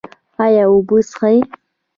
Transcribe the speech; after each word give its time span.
ایا 0.43 0.63
اوبه 0.71 0.97
څښئ؟ 1.09 1.37